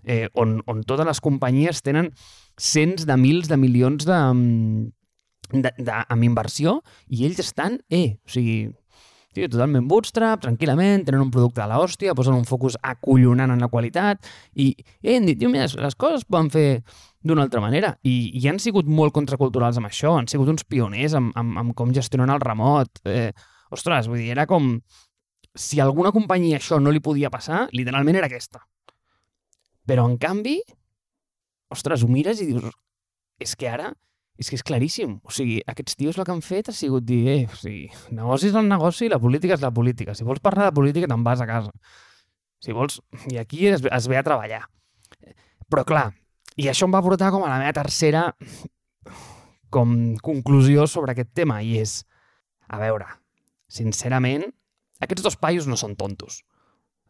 [0.05, 2.13] eh, on, on totes les companyies tenen
[2.57, 4.19] cents de mils de milions de,
[5.51, 8.71] de, de, amb inversió i ells estan, eh, o sigui,
[9.31, 13.69] Tio, totalment bootstrap, tranquil·lament, tenen un producte de l'hòstia, posen un focus acollonant en la
[13.71, 14.27] qualitat
[14.59, 16.65] i, i hem dit, mira, les coses poden fer
[17.23, 17.93] d'una altra manera.
[18.03, 21.75] I, I han sigut molt contraculturals amb això, han sigut uns pioners amb, amb, amb
[21.79, 22.99] com gestionen el remot.
[23.07, 23.29] Eh,
[23.71, 24.75] ostres, vull dir, era com...
[25.55, 28.65] Si a alguna companyia això no li podia passar, literalment era aquesta.
[29.87, 30.57] Però, en canvi,
[31.71, 32.67] ostres, ho mires i dius,
[33.39, 33.93] és que ara
[34.41, 35.19] és que és claríssim.
[35.21, 38.49] O sigui, aquests tios el que han fet ha sigut dir, eh, o sigui, negoci
[38.49, 40.15] és el negoci i la política és la política.
[40.17, 41.73] Si vols parlar de política, te'n vas a casa.
[42.61, 42.99] Si vols...
[43.29, 44.63] I aquí es, es ve a treballar.
[45.69, 46.07] Però, clar,
[46.57, 48.31] i això em va portar com a la meva tercera
[49.71, 49.93] com
[50.25, 52.01] conclusió sobre aquest tema, i és,
[52.67, 53.07] a veure,
[53.71, 54.49] sincerament,
[55.05, 56.41] aquests dos paios no són tontos.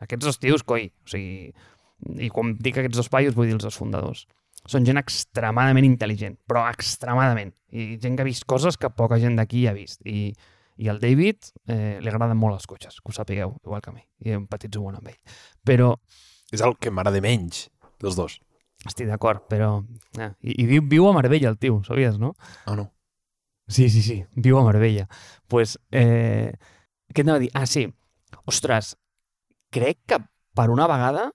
[0.03, 1.55] Aquests dos tios, coi, o sigui,
[2.21, 4.27] i quan dic aquests dos paios vull dir els dos fundadors
[4.69, 7.53] són gent extremadament intel·ligent, però extremadament.
[7.73, 10.01] I gent que ha vist coses que poca gent d'aquí ha vist.
[10.05, 10.29] I,
[10.81, 13.95] i al David eh, li agraden molt els cotxes, que ho sapigueu, igual que a
[13.95, 14.05] mi.
[14.25, 15.19] I empatitzo molt amb ell.
[15.65, 15.93] Però...
[16.51, 17.67] És el que m'agrada menys,
[18.03, 18.39] dels dos.
[18.85, 19.75] Estic d'acord, però...
[20.17, 22.33] Eh, I, I viu, viu a Marbella, el tio, sabies, no?
[22.65, 22.89] Ah, no.
[23.71, 25.07] Sí, sí, sí, viu a Marbella.
[25.07, 26.51] Doncs, pues, eh,
[27.13, 27.51] què anava a dir?
[27.55, 27.85] Ah, sí.
[28.49, 28.95] Ostres,
[29.71, 30.19] crec que
[30.57, 31.29] per una vegada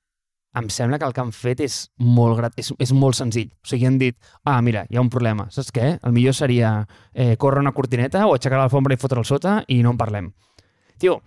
[0.56, 2.54] em sembla que el que han fet és molt, grat...
[2.60, 3.50] és, és molt senzill.
[3.62, 5.48] O sigui, han dit, ah, mira, hi ha un problema.
[5.52, 5.96] Saps què?
[6.00, 6.78] El millor seria
[7.12, 10.30] eh, córrer una cortineta o aixecar l'alfombra i fotre sota i no en parlem.
[11.02, 11.20] Tio,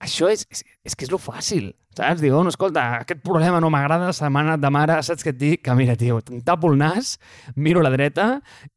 [0.00, 2.22] això és, és, és que és lo fàcil, saps?
[2.24, 5.64] Diu, no, escolta, aquest problema no m'agrada, setmana de mare, saps què et dic?
[5.66, 7.18] Que mira, tio, em tapo el nas,
[7.56, 8.30] miro a la dreta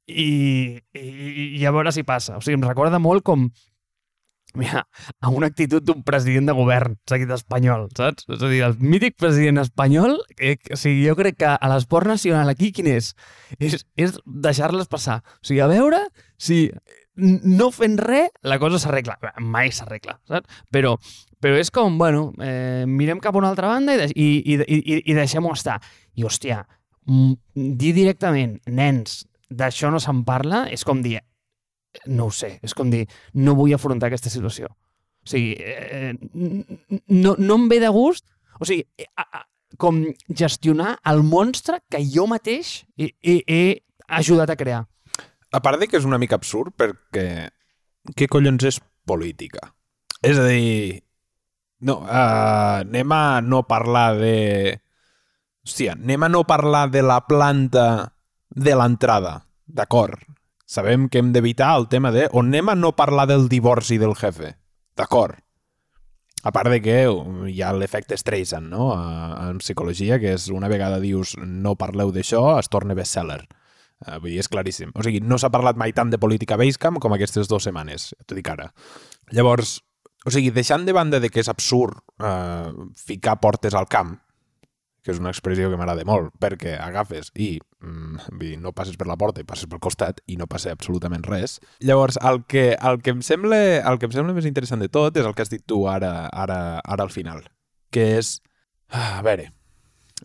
[0.07, 2.35] i, i, i a veure si passa.
[2.39, 3.47] O sigui, em recorda molt com
[4.59, 4.85] mira,
[5.19, 8.27] a una actitud d'un president de govern seguit espanyol, saps?
[8.29, 12.09] És a dir, el mític president espanyol, eh, o sigui, jo crec que a l'esport
[12.09, 13.13] nacional aquí, quin és?
[13.59, 15.21] És, és deixar-les passar.
[15.41, 16.05] O sigui, a veure
[16.37, 16.67] si
[17.15, 19.17] no fent res, la cosa s'arregla.
[19.41, 20.63] Mai s'arregla, saps?
[20.73, 20.95] Però,
[21.41, 25.01] però és com, bueno, eh, mirem cap a una altra banda i, i, i, i,
[25.11, 25.79] i deixem-ho estar.
[26.15, 26.63] I, hòstia,
[27.53, 31.19] dir directament, nens, d'això no se'n parla, és com dir,
[32.07, 34.69] no ho sé, és com dir, no vull afrontar aquesta situació.
[35.23, 36.13] O sigui, eh,
[37.07, 38.25] no, no em ve de gust,
[38.59, 39.43] o sigui, eh,
[39.77, 43.63] com gestionar el monstre que jo mateix he, he, he
[44.07, 44.83] ajudat a crear.
[45.53, 47.27] A part de que és una mica absurd, perquè
[48.17, 49.69] què collons és política?
[50.23, 50.99] És a dir,
[51.87, 54.35] no, uh, anem a no parlar de...
[55.63, 57.85] Hòstia, anem a no parlar de la planta
[58.51, 60.19] de l'entrada, d'acord,
[60.73, 64.15] Sabem que hem d'evitar el tema de on anem a no parlar del divorci del
[64.17, 64.55] jefe.
[64.97, 65.37] D'acord.
[66.43, 66.95] A part de que
[67.51, 72.41] hi ha l'efecte Streisand, no?, en psicologia, que és una vegada dius no parleu d'això,
[72.57, 73.43] es torna bestseller.
[74.01, 74.89] Uh, vull dir, és claríssim.
[74.97, 78.35] O sigui, no s'ha parlat mai tant de política Basecamp com aquestes dues setmanes, t'ho
[78.39, 78.71] dic ara.
[79.31, 79.77] Llavors,
[80.25, 84.17] o sigui, deixant de banda de que és absurd uh, ficar portes al camp,
[85.03, 89.17] que és una expressió que m'agrada molt, perquè agafes i mm, no passes per la
[89.19, 91.57] porta i passes pel costat i no passa absolutament res.
[91.83, 95.19] Llavors, el que, el que, em, sembla, el que em sembla més interessant de tot
[95.19, 97.43] és el que has dit tu ara, ara, ara al final,
[97.91, 98.37] que és...
[98.93, 99.49] Ah, a veure,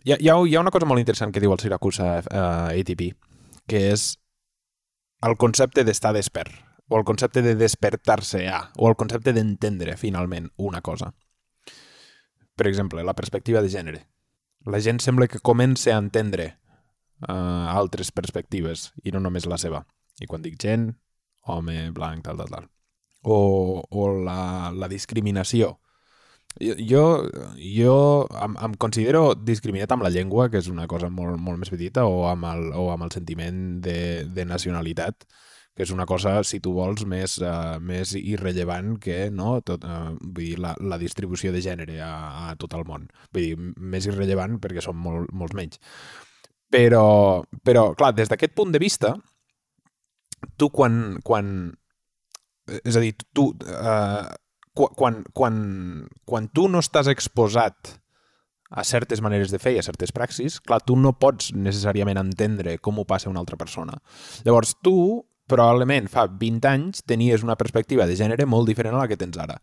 [0.05, 2.69] hi ha, hi, ha, hi ha una cosa molt interessant que diu el Siracusa uh,
[2.71, 3.09] ATP,
[3.67, 4.13] que és
[5.27, 6.53] el concepte d'estar despert,
[6.87, 11.11] o el concepte de despertar-se a, o el concepte d'entendre finalment una cosa.
[12.55, 14.05] Per exemple, la perspectiva de gènere
[14.65, 16.53] la gent sembla que comença a entendre
[17.27, 19.85] uh, altres perspectives i no només la seva.
[20.19, 20.89] I quan dic gent,
[21.47, 22.67] home, blanc, tal, tal, tal.
[23.21, 25.77] O, o la, la discriminació.
[26.59, 27.03] Jo,
[27.61, 27.95] jo
[28.41, 32.03] em, em considero discriminat amb la llengua, que és una cosa molt, molt més petita,
[32.09, 35.27] o amb el, o amb el sentiment de, de nacionalitat,
[35.75, 40.11] que és una cosa, si tu vols, més, uh, més irrellevant que no, tot, uh,
[40.19, 42.13] vull dir, la, la distribució de gènere a,
[42.49, 43.07] a tot el món.
[43.35, 45.79] Vull dir, més irrellevant perquè són molt, molts menys.
[46.69, 49.15] Però, però clar, des d'aquest punt de vista,
[50.57, 51.17] tu quan...
[51.23, 51.71] quan
[52.83, 53.51] és a dir, tu...
[53.65, 54.27] Uh,
[54.79, 55.55] quan, quan,
[56.23, 57.97] quan tu no estàs exposat
[58.69, 62.77] a certes maneres de fer i a certes praxis, clar, tu no pots necessàriament entendre
[62.77, 63.97] com ho passa una altra persona.
[64.45, 64.93] Llavors, tu
[65.49, 69.37] probablement fa 20 anys tenies una perspectiva de gènere molt diferent a la que tens
[69.41, 69.59] ara.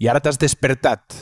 [0.00, 1.16] I ara t'has despertat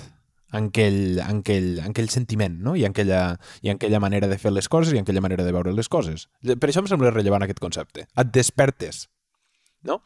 [0.55, 2.77] en aquell, en aquell, en aquell sentiment, no?
[2.79, 5.47] I en, aquella, I en aquella manera de fer les coses i en aquella manera
[5.47, 6.29] de veure les coses.
[6.45, 8.07] Per això em sembla rellevant aquest concepte.
[8.07, 9.09] Et despertes.
[9.85, 9.99] No?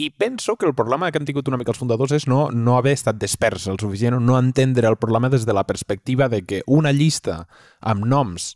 [0.00, 2.78] I penso que el problema que han tingut una mica els fundadors és no, no
[2.78, 6.62] haver estat desperts el suficient, no entendre el problema des de la perspectiva de que
[6.66, 7.42] una llista
[7.80, 8.54] amb noms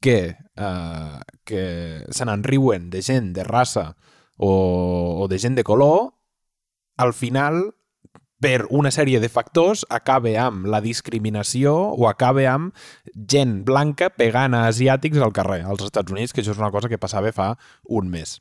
[0.00, 1.62] que, eh, que
[2.10, 3.92] se n'enriuen de gent de raça
[4.38, 4.52] o,
[5.22, 6.14] o de gent de color,
[6.96, 7.74] al final,
[8.40, 12.74] per una sèrie de factors, acaba amb la discriminació o acaba amb
[13.14, 16.88] gent blanca pegant a asiàtics al carrer, als Estats Units, que això és una cosa
[16.90, 18.38] que passava fa un mes.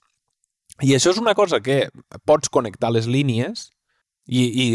[0.86, 1.88] I això és una cosa que
[2.30, 3.72] pots connectar les línies
[4.28, 4.66] i, i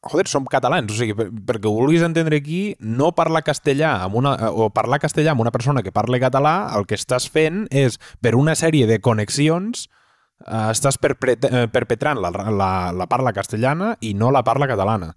[0.00, 4.36] joder, som catalans, o sigui, perquè ho vulguis entendre aquí, no parlar castellà amb una,
[4.54, 8.36] o parlar castellà amb una persona que parla català, el que estàs fent és, per
[8.38, 9.88] una sèrie de connexions,
[10.46, 15.14] eh, estàs eh, perpetrant la, la, la parla castellana i no la parla catalana.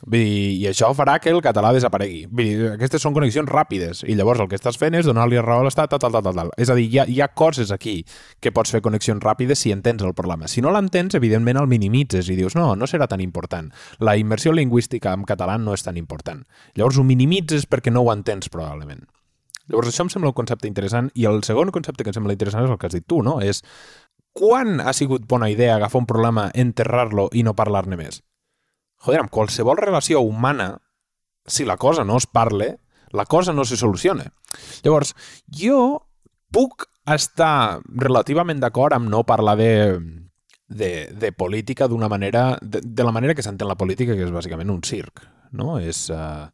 [0.00, 2.22] Vull dir, I això farà que el català desaparegui.
[2.30, 5.60] Vull dir, aquestes són connexions ràpides i llavors el que estàs fent és donar-li raó
[5.60, 6.52] a l'Estat, tal, tal, tal, tal.
[6.56, 7.98] És a dir, hi ha, hi ha coses aquí
[8.40, 10.48] que pots fer connexions ràpides si entens el problema.
[10.48, 13.68] Si no l'entens, evidentment el minimitzes i dius, no, no serà tan important.
[14.00, 16.46] La immersió lingüística en català no és tan important.
[16.76, 19.04] Llavors ho minimitzes perquè no ho entens probablement.
[19.70, 22.64] Llavors això em sembla un concepte interessant i el segon concepte que em sembla interessant
[22.66, 23.36] és el que has dit tu, no?
[23.44, 23.62] És
[24.32, 28.22] quan ha sigut bona idea agafar un problema, enterrar-lo i no parlar-ne més?
[29.00, 30.74] Joder, amb qualsevol relació humana,
[31.46, 32.78] si la cosa no es parle,
[33.10, 34.28] la cosa no se soluciona.
[34.84, 35.14] Llavors,
[35.46, 36.06] jo
[36.52, 39.72] puc estar relativament d'acord amb no parlar de,
[40.68, 42.58] de, de política d'una manera...
[42.62, 45.78] De, de la manera que s'entén la política, que és bàsicament un circ, no?
[45.80, 46.08] És...
[46.12, 46.50] Uh,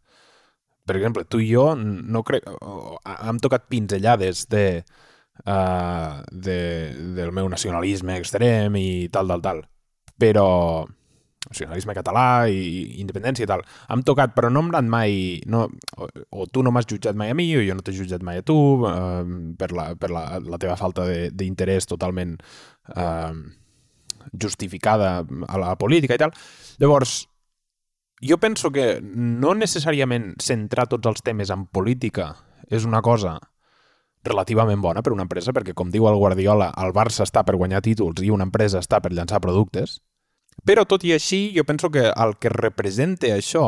[0.87, 2.47] per exemple, tu i jo no crec...
[3.17, 5.07] Hem tocat pinzellades de uh,
[5.45, 6.61] de,
[7.17, 9.65] del meu nacionalisme extrem i tal, tal, tal.
[10.17, 10.47] Però
[11.47, 13.63] nacionalisme català i independència i tal.
[13.93, 15.13] Hem tocat, però no hem anat mai...
[15.51, 18.25] No, o, o tu no m'has jutjat mai a mi, o jo no t'he jutjat
[18.27, 18.57] mai a tu,
[18.89, 19.23] eh,
[19.59, 22.37] per, la, per la, la teva falta d'interès totalment
[22.97, 23.33] eh,
[24.33, 26.35] justificada a la política i tal.
[26.83, 27.19] Llavors,
[28.27, 32.33] jo penso que no necessàriament centrar tots els temes en política
[32.73, 33.37] és una cosa
[34.27, 37.83] relativament bona per una empresa, perquè com diu el Guardiola, el Barça està per guanyar
[37.85, 40.01] títols i una empresa està per llançar productes.
[40.67, 43.67] Però tot i així, jo penso que el que representa això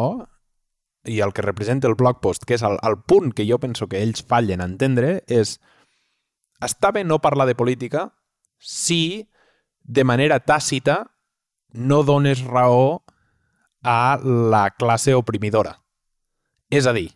[1.08, 3.88] i el que representa el blog post, que és el, el punt que jo penso
[3.88, 5.56] que ells fallen a entendre, és
[6.64, 8.08] està bé no parlar de política
[8.58, 9.28] si
[9.82, 11.04] de manera tàcita
[11.72, 13.04] no dones raó
[13.82, 15.78] a la classe oprimidora.
[16.68, 17.12] És a dir,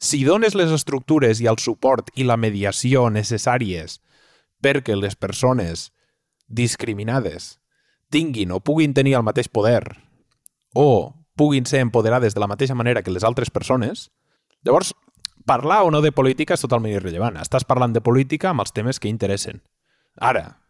[0.00, 4.00] si dones les estructures i el suport i la mediació necessàries
[4.64, 5.90] perquè les persones
[6.48, 7.58] discriminades
[8.10, 9.84] tinguin o puguin tenir el mateix poder
[10.74, 14.10] o puguin ser empoderades de la mateixa manera que les altres persones,
[14.64, 14.94] llavors
[15.46, 17.38] parlar o no de política és totalment irrellevant.
[17.40, 19.62] Estàs parlant de política amb els temes que interessen.
[20.16, 20.60] Ara,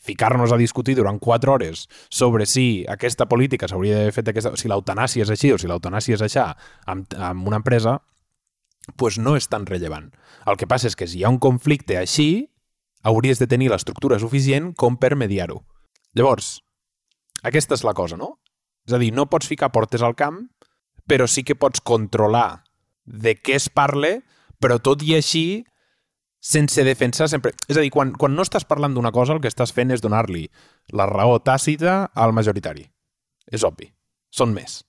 [0.00, 4.70] ficar-nos a discutir durant 4 hores sobre si aquesta política s'hauria d'haver fet aquesta, si
[4.72, 6.46] l'eutanàsia és així o si l'eutanàsia és això
[6.86, 7.98] amb, amb una empresa,
[8.96, 10.12] pues no és tan rellevant.
[10.46, 12.46] El que passa és que si hi ha un conflicte així,
[13.02, 15.64] hauries de tenir l'estructura suficient com per mediar-ho.
[16.14, 16.60] Llavors,
[17.42, 18.36] aquesta és la cosa, no?
[18.86, 20.44] És a dir, no pots ficar portes al camp,
[21.06, 22.62] però sí que pots controlar
[23.04, 24.20] de què es parle
[24.62, 25.64] però tot i així,
[26.40, 27.52] sense defensar sempre...
[27.68, 30.02] És a dir, quan, quan no estàs parlant d'una cosa, el que estàs fent és
[30.04, 30.46] donar-li
[30.96, 32.86] la raó tàcita al majoritari.
[33.52, 33.90] És obvi.
[34.32, 34.80] Són més.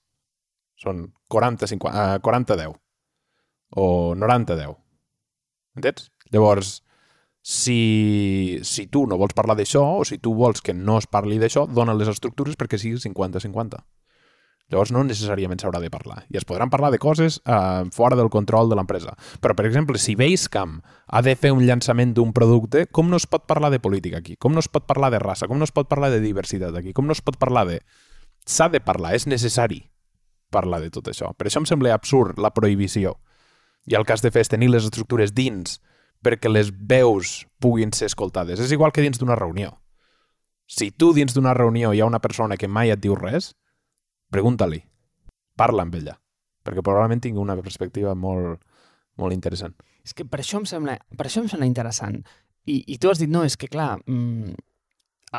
[0.78, 2.78] Són 40-10.
[3.70, 4.76] 40, o 90-10.
[5.76, 6.10] Entens?
[6.30, 6.82] Llavors,
[7.42, 11.38] si, si tu no vols parlar d'això, o si tu vols que no es parli
[11.38, 13.80] d'això, dona les estructures perquè sigui 50-50.
[14.68, 16.26] Llavors no necessàriament s'haurà de parlar.
[16.28, 19.14] I es podran parlar de coses eh, fora del control de l'empresa.
[19.40, 23.24] Però, per exemple, si Basecamp ha de fer un llançament d'un producte, com no es
[23.24, 24.36] pot parlar de política aquí?
[24.36, 25.48] Com no es pot parlar de raça?
[25.48, 26.92] Com no es pot parlar de diversitat aquí?
[26.92, 27.80] Com no es pot parlar de...
[28.44, 29.86] S'ha de parlar, és necessari
[30.52, 31.32] parlar de tot això.
[31.32, 33.16] Per això em sembla absurd la prohibició.
[33.88, 35.78] I el has de fer és tenir les estructures dins
[36.24, 38.60] perquè les veus puguin ser escoltades.
[38.60, 39.78] És igual que dins d'una reunió.
[40.68, 43.54] Si tu dins d'una reunió hi ha una persona que mai et diu res,
[44.30, 44.82] pregunta-li,
[45.56, 46.18] parla amb ella,
[46.64, 48.60] perquè probablement tingui una perspectiva molt,
[49.16, 49.74] molt interessant.
[50.04, 52.20] És que per això em sembla, per això em sembla interessant.
[52.68, 54.52] I, I tu has dit, no, és que clar, mmm,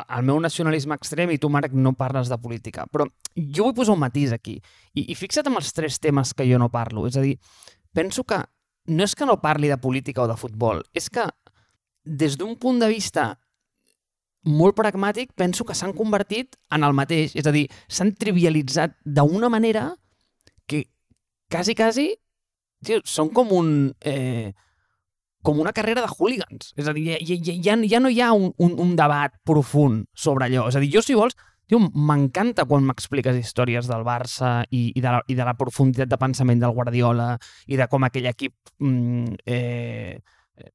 [0.00, 2.86] el meu nacionalisme extrem i tu, Marc, no parles de política.
[2.90, 4.56] Però jo vull posar un matís aquí.
[4.94, 7.06] I, i fixa't amb els tres temes que jo no parlo.
[7.10, 7.36] És a dir,
[7.92, 8.40] penso que
[8.90, 11.26] no és que no parli de política o de futbol, és que
[12.04, 13.34] des d'un punt de vista
[14.44, 17.34] molt pragmàtic, penso que s'han convertit en el mateix.
[17.36, 19.90] És a dir, s'han trivialitzat d'una manera
[20.66, 20.86] que
[21.50, 22.08] quasi, quasi,
[22.84, 23.70] tio, són com un...
[24.00, 24.52] Eh,
[25.42, 26.74] com una carrera de hooligans.
[26.76, 30.44] És a dir, ja, ja, ja, no hi ha un, un, un debat profund sobre
[30.44, 30.66] allò.
[30.68, 31.36] És a dir, jo, si vols,
[31.70, 36.10] Tio, m'encanta quan m'expliques històries del Barça i, i, de la, i de la profunditat
[36.10, 37.36] de pensament del Guardiola
[37.70, 40.16] i de com aquell equip mm, eh,
[40.58, 40.72] eh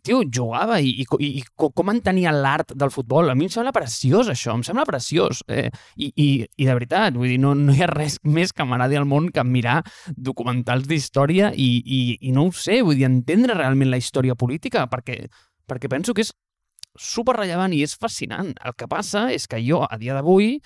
[0.00, 3.28] tio, jugava i, i, i com entenia l'art del futbol.
[3.28, 5.44] A mi em sembla preciós, això, em sembla preciós.
[5.52, 5.68] Eh,
[6.00, 8.96] i, i, I de veritat, vull dir, no, no hi ha res més que m'agradi
[8.96, 9.82] al món que mirar
[10.16, 14.88] documentals d'història i, i, i no ho sé, vull dir, entendre realment la història política,
[14.88, 15.26] perquè,
[15.68, 16.32] perquè penso que és
[16.98, 18.52] super rellevant i és fascinant.
[18.64, 20.58] El que passa és que jo, a dia d'avui,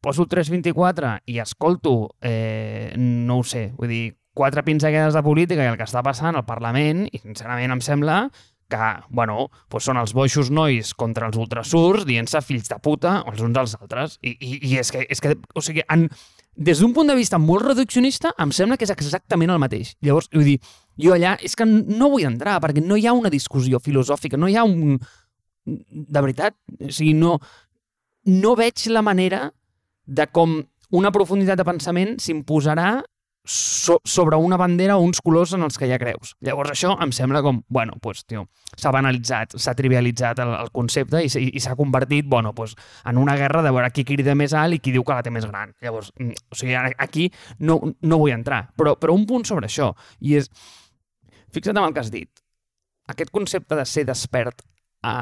[0.00, 5.66] poso el 324 i escolto, eh, no ho sé, vull dir, quatre pinzellades de política
[5.66, 8.22] i el que està passant al Parlament, i sincerament em sembla
[8.70, 13.42] que, bueno, doncs són els boixos nois contra els ultrasurds dient-se fills de puta els
[13.44, 14.16] uns als altres.
[14.22, 16.06] I, i, i és, que, és que, o sigui, en,
[16.54, 19.96] des d'un punt de vista molt reduccionista, em sembla que és exactament el mateix.
[20.06, 20.58] Llavors, vull dir,
[21.02, 24.48] jo allà és que no vull entrar, perquè no hi ha una discussió filosòfica, no
[24.48, 24.98] hi ha un,
[25.90, 27.38] de veritat, o sigui, no,
[28.26, 29.48] no veig la manera
[30.06, 30.58] de com
[30.90, 32.98] una profunditat de pensament s'imposarà
[33.50, 36.34] so sobre una bandera o uns colors en els que ja creus.
[36.44, 38.44] Llavors això em sembla com, bueno, pues, tio,
[38.76, 42.76] s'ha banalitzat, s'ha trivialitzat el, el concepte i, i s'ha convertit, bueno, pues,
[43.08, 45.32] en una guerra de veure qui crida més alt i qui diu que la té
[45.32, 45.72] més gran.
[45.82, 49.94] Llavors, mm, o sigui, aquí no, no vull entrar, però, però un punt sobre això,
[50.20, 50.50] i és,
[51.50, 52.30] fixa't en el que has dit,
[53.10, 54.62] aquest concepte de ser despert
[55.02, 55.14] a,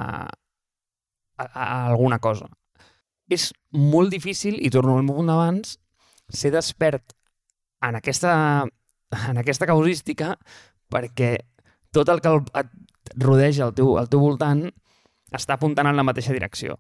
[1.37, 2.49] a, a alguna cosa.
[3.29, 5.77] És molt difícil, i torno al punt d'abans,
[6.29, 7.14] ser despert
[7.85, 8.33] en aquesta,
[9.29, 10.35] en aquesta causística
[10.93, 11.37] perquè
[11.93, 12.71] tot el que et
[13.21, 14.67] rodeja al teu, al teu voltant
[15.35, 16.79] està apuntant en la mateixa direcció.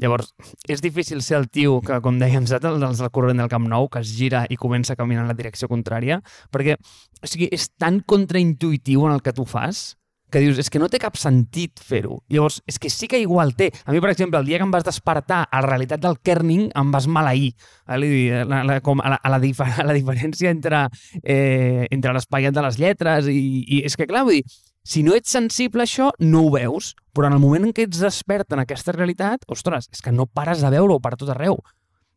[0.00, 0.32] Llavors,
[0.72, 3.90] és difícil ser el tio que, com dèiem, saps, el del corrent del Camp Nou,
[3.92, 6.18] que es gira i comença a caminar en la direcció contrària,
[6.50, 9.92] perquè o sigui, és tan contraintuitiu en el que tu fas
[10.32, 12.22] que dius, és que no té cap sentit fer-ho.
[12.32, 13.70] Llavors, és que sí que igual té.
[13.84, 16.70] A mi, per exemple, el dia que em vas despertar a la realitat del kerning,
[16.78, 17.52] em vas maleir.
[17.86, 19.38] A la, la, com a, la, a, la,
[19.84, 20.86] a la diferència entre,
[21.22, 25.14] eh, entre l'espaiat de les lletres i, i és que, clar, vull dir, si no
[25.14, 28.56] ets sensible a això, no ho veus, però en el moment en què ets despert
[28.56, 31.60] en aquesta realitat, ostres, és que no pares de veure-ho per tot arreu.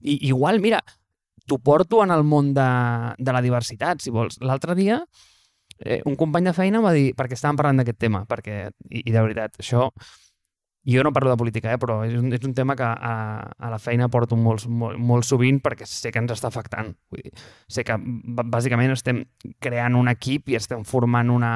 [0.02, 0.82] I igual, mira,
[1.46, 2.68] t'ho porto en el món de,
[3.20, 4.40] de la diversitat, si vols.
[4.42, 5.04] L'altre dia
[5.80, 9.12] eh, un company de feina va dir, perquè estàvem parlant d'aquest tema, perquè, i, i
[9.12, 9.90] de veritat, això,
[10.86, 13.16] jo no parlo de política, eh, però és un, és un tema que a,
[13.58, 16.94] a la feina porto molt, molt, molt sovint perquè sé que ens està afectant.
[17.10, 17.34] Vull dir,
[17.68, 19.24] sé que bàsicament estem
[19.60, 21.54] creant un equip i estem formant una,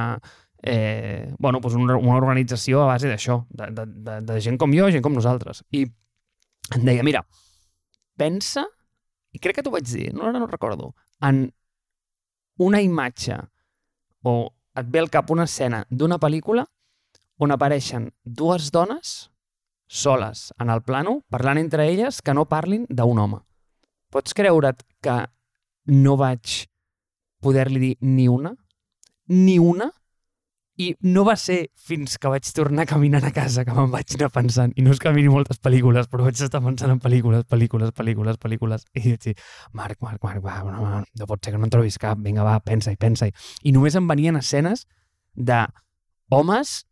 [0.63, 4.73] eh, bueno, doncs una, una organització a base d'això, de, de, de, de gent com
[4.73, 5.61] jo, gent com nosaltres.
[5.77, 5.85] I
[6.75, 7.21] em deia, mira,
[8.17, 8.65] pensa,
[9.33, 11.45] i crec que t'ho vaig dir, no, ara no recordo, en
[12.59, 13.37] una imatge
[14.23, 16.65] o et ve al cap una escena d'una pel·lícula
[17.39, 19.29] on apareixen dues dones
[19.89, 23.39] soles en el plano, parlant entre elles que no parlin d'un home.
[24.11, 25.15] Pots creure't que
[25.89, 26.65] no vaig
[27.41, 28.53] poder-li dir ni una?
[29.27, 29.89] Ni una?
[30.79, 34.29] I no va ser fins que vaig tornar caminant a casa que me'n vaig anar
[34.31, 37.91] pensant, i no és que miri moltes pel·lícules, però vaig estar pensant en pel·lícules, pel·lícules,
[37.97, 39.33] pel·lícules, pel·lícules, i vaig dir,
[39.75, 42.45] Marc, Marc, Marc, va, no, no, no pot ser que no en trobis cap, vinga,
[42.47, 43.35] va, pensa-hi, pensa-hi.
[43.67, 44.85] I només em venien escenes
[45.35, 45.65] de
[46.31, 46.85] homes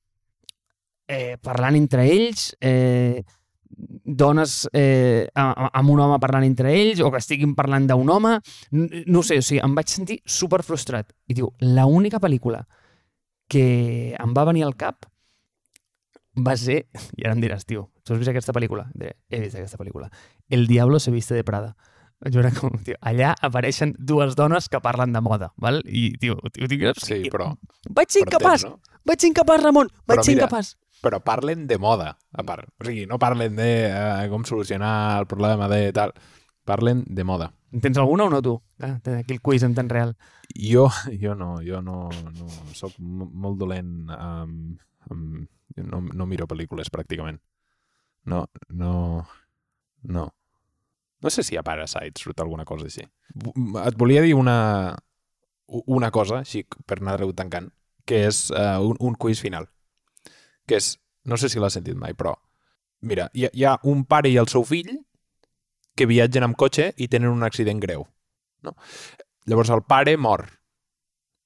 [1.08, 3.24] eh, parlant entre ells, eh,
[3.70, 8.34] dones eh, amb un home parlant entre ells o que estiguin parlant d'un home,
[8.72, 11.14] no sé, o sigui, em vaig sentir super frustrat.
[11.32, 12.66] I diu, la única pel·lícula
[13.48, 15.08] que em va venir al cap
[16.38, 16.84] va ser,
[17.18, 18.88] i ara em diràs, tio, tu has vist aquesta pel·lícula?
[18.94, 20.10] Diré, he vist aquesta pel·lícula.
[20.50, 21.76] El Diablo se viste de Prada.
[22.34, 25.84] Jo era com, tio, allà apareixen dues dones que parlen de moda, val?
[25.86, 27.52] I, tio, tio, tio sí, però...
[27.94, 28.80] Vaig ser incapaç, no?
[29.06, 30.74] vaig ser incapaç, Ramon, vaig ser incapaç.
[31.04, 32.72] Però parlen de moda, a part.
[32.82, 36.16] O sigui, no parlen de uh, com solucionar el problema de tal.
[36.66, 37.52] Parlen de moda.
[37.74, 38.62] En tens alguna o no tu?
[38.80, 40.16] Aquí el quiz en temps real.
[40.56, 40.88] Jo,
[41.22, 44.80] jo no, jo no, no soc molt dolent amb,
[45.12, 45.48] amb,
[45.84, 47.42] no, no miro pel·lícules pràcticament.
[48.28, 49.26] No, no,
[50.04, 50.28] no.
[51.20, 53.04] No sé si a Parasite surt alguna cosa així.
[53.04, 54.96] Et volia dir una,
[55.68, 57.72] una cosa, així per anar-ho tancant,
[58.06, 59.68] que és uh, un, un quiz final.
[60.68, 60.94] Que és,
[61.26, 62.36] no sé si l'has sentit mai, però
[63.08, 64.92] mira, hi ha, hi ha un pare i el seu fill
[65.98, 68.06] que viatgen amb cotxe i tenen un accident greu.
[68.64, 68.76] No?
[69.48, 70.46] Llavors el pare mor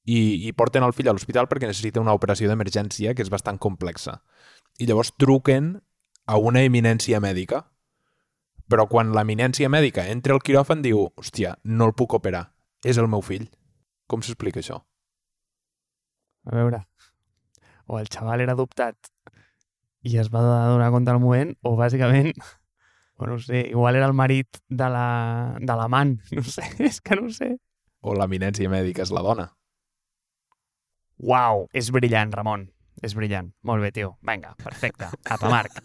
[0.05, 3.59] i, i porten el fill a l'hospital perquè necessita una operació d'emergència que és bastant
[3.61, 4.19] complexa.
[4.81, 5.75] I llavors truquen
[6.25, 7.65] a una eminència mèdica,
[8.71, 12.45] però quan l'eminència mèdica entra al quiròfan diu hòstia, no el puc operar,
[12.87, 13.49] és el meu fill.
[14.07, 14.79] Com s'explica això?
[16.47, 16.81] A veure,
[17.85, 19.11] o el xaval era adoptat
[20.01, 22.33] i es va donar compte al moment, o bàsicament
[23.27, 27.55] no sé, igual era el marit de l'amant, la, no sé, és que no sé.
[28.01, 29.49] O l'eminència mèdica és la dona.
[31.21, 32.65] Uau, és brillant, Ramon.
[33.01, 33.51] És brillant.
[33.65, 34.15] Molt bé, tio.
[34.25, 35.09] Vinga, perfecte.
[35.25, 35.81] Apa, Marc.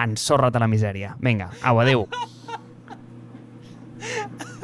[0.00, 1.14] Ensorra't a la misèria.
[1.20, 2.08] Vinga, au, adeu.